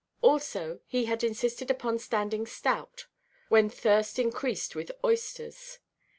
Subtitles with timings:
[0.23, 3.05] Also he had insisted upon standing stout,
[3.49, 5.77] when thirst increased with oysters.